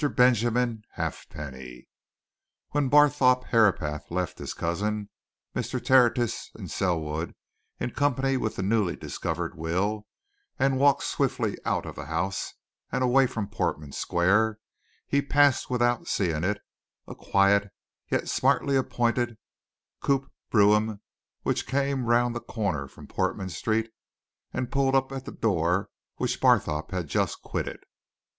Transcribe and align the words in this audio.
BENJAMIN 0.09 0.81
HALFPENNY 0.97 1.87
When 2.71 2.89
Barthorpe 2.89 3.43
Herapath 3.43 4.09
left 4.09 4.39
his 4.39 4.55
cousin, 4.55 5.09
Mr. 5.55 5.79
Tertius, 5.79 6.49
and 6.55 6.71
Selwood 6.71 7.35
in 7.79 7.91
company 7.91 8.35
with 8.35 8.55
the 8.55 8.63
newly 8.63 8.95
discovered 8.95 9.53
will, 9.53 10.07
and 10.57 10.79
walked 10.79 11.03
swiftly 11.03 11.55
out 11.65 11.85
of 11.85 11.93
the 11.95 12.05
house 12.07 12.55
and 12.91 13.03
away 13.03 13.27
from 13.27 13.47
Portman 13.47 13.91
Square, 13.91 14.57
he 15.05 15.21
passed 15.21 15.69
without 15.69 16.07
seeing 16.07 16.43
it 16.43 16.57
a 17.07 17.13
quiet, 17.13 17.69
yet 18.09 18.27
smartly 18.27 18.75
appointed 18.75 19.37
coupé 20.01 20.29
brougham 20.49 20.99
which 21.43 21.67
came 21.67 22.07
round 22.07 22.33
the 22.35 22.41
corner 22.41 22.87
from 22.87 23.05
Portman 23.05 23.49
Street 23.49 23.91
and 24.51 24.71
pulled 24.71 24.95
up 24.95 25.11
at 25.11 25.25
the 25.25 25.31
door 25.31 25.91
which 26.15 26.41
Barthorpe 26.41 26.89
had 26.89 27.05
just 27.07 27.43
quitted. 27.43 27.83